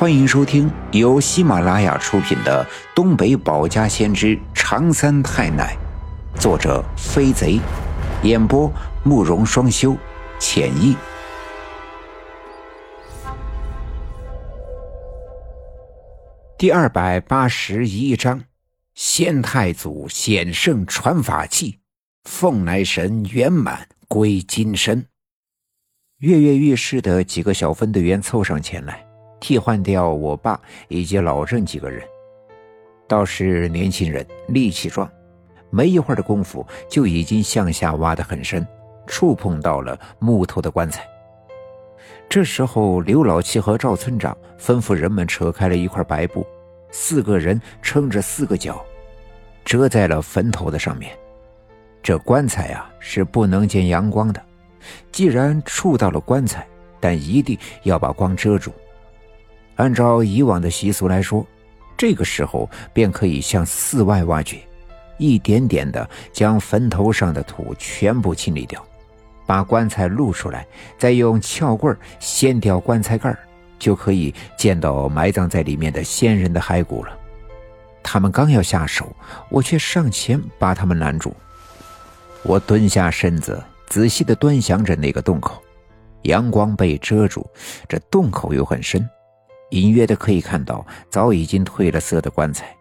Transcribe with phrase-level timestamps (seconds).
[0.00, 2.64] 欢迎收听由喜马拉雅出品的
[2.96, 5.76] 《东北保家先知长三太奶》，
[6.40, 7.60] 作者飞贼，
[8.22, 8.72] 演播
[9.04, 9.94] 慕容双修，
[10.38, 10.96] 浅意。
[16.56, 18.42] 第二百八十一章：
[18.94, 21.78] 先太祖显圣传法器，
[22.24, 25.04] 凤来神圆满归金身。
[26.20, 29.09] 跃跃欲试的几个小分队员凑上前来。
[29.40, 32.06] 替换掉我爸以及老郑几个人，
[33.08, 35.10] 倒是年轻人力气壮，
[35.70, 38.64] 没一会儿的功夫就已经向下挖得很深，
[39.06, 41.04] 触碰到了木头的棺材。
[42.28, 46.46] 这时候，刘老七和赵村长吩咐人们扯开了一块白布，
[46.92, 48.84] 四个人撑着四个角，
[49.64, 51.16] 遮在了坟头的上面。
[52.02, 54.40] 这棺材啊是不能见阳光的，
[55.10, 56.66] 既然触到了棺材，
[57.00, 58.72] 但一定要把光遮住。
[59.80, 61.46] 按照以往的习俗来说，
[61.96, 64.58] 这个时候便可以向寺外挖掘，
[65.16, 68.84] 一点点的将坟头上的土全部清理掉，
[69.46, 70.66] 把棺材露出来，
[70.98, 73.34] 再用撬棍掀掉棺材盖
[73.78, 77.18] 就可以见到埋葬在里面的先人的骸骨了。
[78.02, 79.10] 他们刚要下手，
[79.48, 81.34] 我却上前把他们拦住。
[82.42, 85.62] 我蹲下身子，仔细的端详着那个洞口，
[86.24, 87.46] 阳光被遮住，
[87.88, 89.08] 这洞口又很深。
[89.70, 92.76] 隐约的可以看到早已经褪了色的棺材，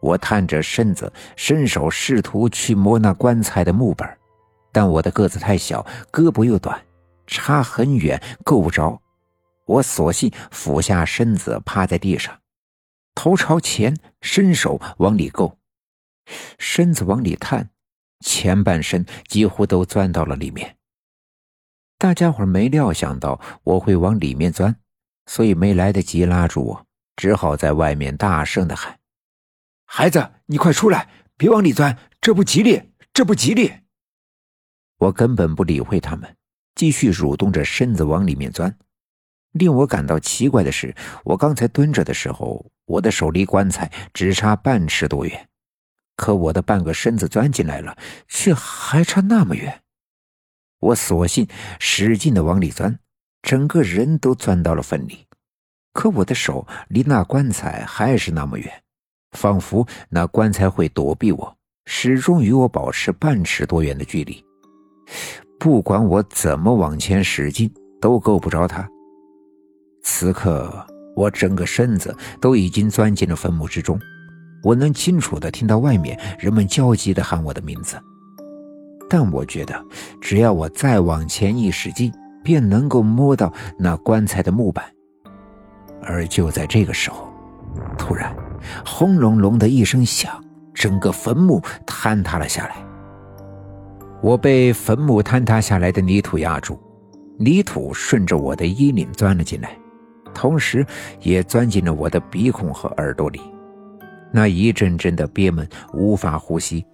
[0.00, 4.18] 我探着身子，伸手试图去摸那棺材的木板，
[4.72, 6.80] 但我的个子太小，胳膊又短，
[7.26, 9.00] 差很远，够不着。
[9.66, 12.38] 我索性俯下身子，趴在地上，
[13.14, 15.58] 头朝前，伸手往里够，
[16.58, 17.70] 身子往里探，
[18.24, 20.76] 前半身几乎都钻到了里面。
[21.98, 24.74] 大家伙没料想到我会往里面钻。
[25.30, 28.98] 所以没来得及拉住我，只好在外面大声的喊
[29.86, 33.72] ：“孩子，你快出来，别往里钻，这不吉利，这不吉利！”
[34.98, 36.36] 我根本不理会他们，
[36.74, 38.76] 继续蠕动着身子往里面钻。
[39.52, 40.92] 令我感到奇怪的是，
[41.22, 45.48] 我刚才蹲着的时候，我的手离棺材只差半尺多远，
[46.16, 47.96] 可我的半个身子钻进来了，
[48.26, 49.84] 却还差那么远。
[50.80, 51.46] 我索性
[51.78, 52.98] 使劲的往里钻。
[53.42, 55.26] 整个人都钻到了坟里，
[55.92, 58.70] 可我的手离那棺材还是那么远，
[59.32, 61.56] 仿佛那棺材会躲避我，
[61.86, 64.44] 始终与我保持半尺多远的距离。
[65.58, 68.88] 不管我怎么往前使劲，都够不着它。
[70.02, 70.86] 此刻，
[71.16, 74.00] 我整个身子都已经钻进了坟墓之中，
[74.62, 78.00] 我能清楚地听到外面人们焦急地喊我的名字。
[79.08, 79.84] 但我觉得，
[80.20, 82.12] 只要我再往前一使劲，
[82.50, 84.84] 便能够摸到那棺材的木板，
[86.02, 87.32] 而就在这个时候，
[87.96, 88.34] 突然，
[88.84, 90.44] 轰隆隆的一声响，
[90.74, 92.74] 整个坟墓坍塌了下来。
[94.20, 96.76] 我被坟墓坍塌下来的泥土压住，
[97.38, 99.70] 泥土顺着我的衣领钻了进来，
[100.34, 100.84] 同时
[101.20, 103.40] 也钻进了我的鼻孔和耳朵里，
[104.32, 106.84] 那一阵阵的憋闷，无法呼吸。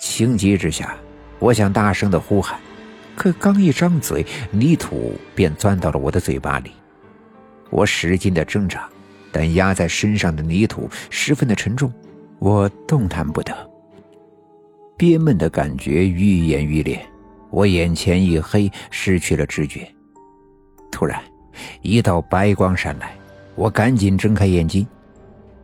[0.00, 0.96] 情急之下，
[1.38, 2.58] 我想大声的呼喊。
[3.16, 6.70] 可刚一张嘴，泥土便钻到了我的嘴巴里。
[7.68, 8.88] 我使劲的挣扎，
[9.30, 11.92] 但压在身上的泥土十分的沉重，
[12.38, 13.54] 我动弹不得。
[14.96, 17.00] 憋闷的感觉愈演愈烈，
[17.50, 19.86] 我眼前一黑，失去了知觉。
[20.90, 21.22] 突然，
[21.80, 23.14] 一道白光闪来，
[23.54, 24.86] 我赶紧睁开眼睛，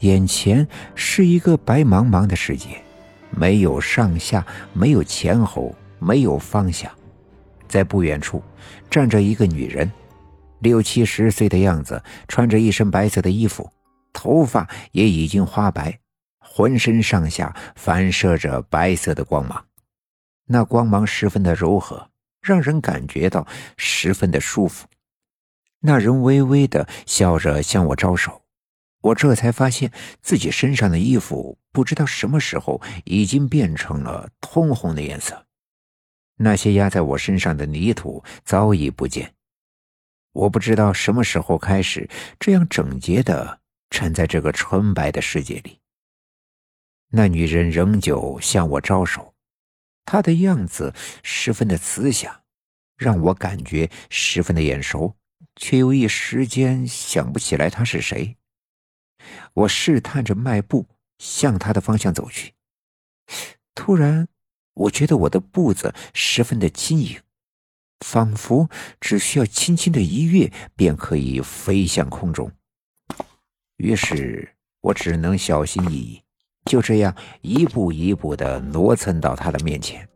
[0.00, 2.68] 眼前是一个白茫茫的世界，
[3.30, 6.90] 没有上下，没有前后，没有方向。
[7.72, 8.42] 在不远处，
[8.90, 9.90] 站着一个女人，
[10.58, 13.72] 六七十岁的样子，穿着一身白色的衣服，
[14.12, 15.98] 头发也已经花白，
[16.38, 19.64] 浑身上下反射着白色的光芒，
[20.48, 22.10] 那光芒十分的柔和，
[22.42, 23.46] 让人感觉到
[23.78, 24.86] 十分的舒服。
[25.80, 28.42] 那人微微的笑着向我招手，
[29.00, 35.46] 我这才发现自己身上的衣服不知道什么时候已经变成了通红的颜色。
[36.42, 39.32] 那些压在我身上的泥土早已不见，
[40.32, 42.08] 我不知道什么时候开始
[42.40, 43.60] 这样整洁的
[43.90, 45.78] 站在这个纯白的世界里。
[47.10, 49.34] 那女人仍旧向我招手，
[50.04, 50.92] 她的样子
[51.22, 52.42] 十分的慈祥，
[52.96, 55.16] 让我感觉十分的眼熟，
[55.54, 58.36] 却又一时间想不起来她是谁。
[59.54, 60.88] 我试探着迈步
[61.18, 62.54] 向她的方向走去，
[63.76, 64.26] 突然。
[64.74, 67.18] 我觉得我的步子十分的轻盈，
[68.00, 68.68] 仿佛
[69.00, 72.50] 只需要轻轻的一跃，便可以飞向空中。
[73.76, 74.48] 于是
[74.80, 76.22] 我只能小心翼翼，
[76.64, 80.08] 就这样一步一步的挪蹭到他的面前。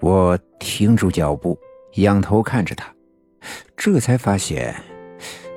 [0.00, 1.58] 我停住脚步，
[1.94, 2.94] 仰头看着他，
[3.76, 4.74] 这才发现，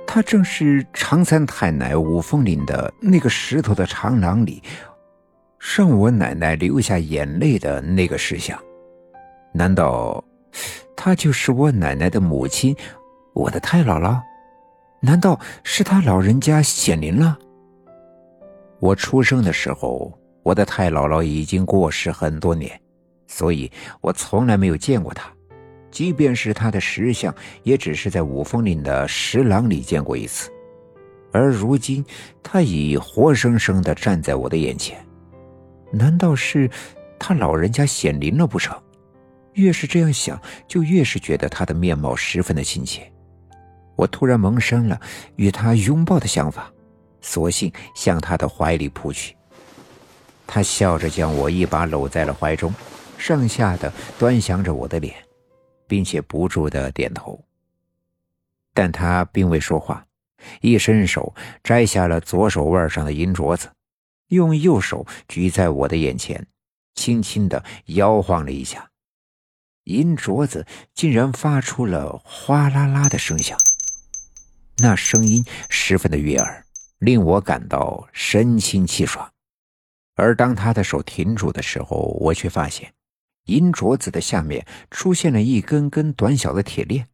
[0.05, 4.61] 他正是常三太奶五凤岭的那个石头的长廊里，
[5.75, 8.57] 让我奶奶流下眼泪的那个石像。
[9.53, 10.23] 难道，
[10.95, 12.73] 她就是我奶奶的母亲，
[13.33, 14.17] 我的太姥姥？
[15.01, 17.37] 难道是她老人家显灵了？
[18.79, 22.79] 我出生的时候，我的太姥姥已经过世很多年。
[23.27, 23.69] 所以
[23.99, 25.29] 我从来没有见过他，
[25.91, 30.49] 即便是他的石像，也只是在五峰岭的石廊里见过一次。
[31.33, 32.05] 而如今，
[32.41, 34.97] 他已活生生的站在我的眼前，
[35.91, 36.69] 难道是
[37.19, 38.77] 他老人家显灵了不成？
[39.53, 43.11] 越是这样想，就越是觉得他的面貌十分的亲切。
[43.95, 44.99] 我突然萌生了
[45.35, 46.71] 与他拥抱的想法，
[47.21, 49.35] 索性向他的怀里扑去。
[50.45, 52.73] 他笑着将我一把搂在了怀中。
[53.17, 55.15] 上下的端详着我的脸，
[55.87, 57.43] 并且不住的点头。
[58.75, 60.05] 但他并未说话，
[60.61, 63.67] 一伸手摘下了左手腕上的银镯子，
[64.27, 66.47] 用右手举在我的眼前，
[66.95, 68.89] 轻轻的摇晃了一下，
[69.83, 73.57] 银镯子竟然发出了哗啦啦的声响。
[74.79, 76.65] 那声音十分的悦耳，
[76.99, 79.31] 令我感到神清气爽。
[80.15, 82.93] 而当他的手停住的时候，我却发现。
[83.45, 87.07] 银镯子的下面出现了一根根短小的铁链，